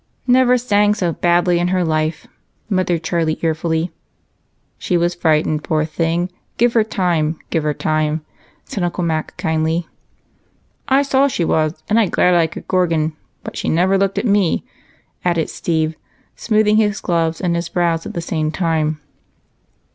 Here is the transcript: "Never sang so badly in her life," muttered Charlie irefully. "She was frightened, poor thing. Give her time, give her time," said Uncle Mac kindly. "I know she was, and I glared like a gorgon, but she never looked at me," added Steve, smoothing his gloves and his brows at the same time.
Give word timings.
"Never 0.25 0.57
sang 0.57 0.95
so 0.95 1.13
badly 1.13 1.59
in 1.59 1.67
her 1.67 1.83
life," 1.83 2.25
muttered 2.71 3.03
Charlie 3.03 3.37
irefully. 3.43 3.91
"She 4.79 4.97
was 4.97 5.13
frightened, 5.13 5.63
poor 5.63 5.85
thing. 5.85 6.31
Give 6.57 6.73
her 6.73 6.83
time, 6.83 7.37
give 7.51 7.61
her 7.61 7.75
time," 7.75 8.25
said 8.65 8.83
Uncle 8.83 9.03
Mac 9.03 9.37
kindly. 9.37 9.85
"I 10.87 11.05
know 11.13 11.27
she 11.27 11.45
was, 11.45 11.83
and 11.87 11.99
I 11.99 12.07
glared 12.07 12.33
like 12.33 12.55
a 12.57 12.61
gorgon, 12.61 13.15
but 13.43 13.55
she 13.55 13.69
never 13.69 13.95
looked 13.95 14.17
at 14.17 14.25
me," 14.25 14.63
added 15.23 15.51
Steve, 15.51 15.93
smoothing 16.35 16.77
his 16.77 16.99
gloves 16.99 17.39
and 17.39 17.55
his 17.55 17.69
brows 17.69 18.03
at 18.07 18.15
the 18.15 18.21
same 18.21 18.49
time. 18.51 18.99